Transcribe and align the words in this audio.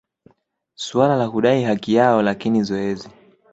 suala 0.75 1.15
la 1.15 1.29
kudai 1.29 1.63
haki 1.63 1.93
yao 1.93 2.21
lakini 2.21 2.63
zoezi 2.63 3.09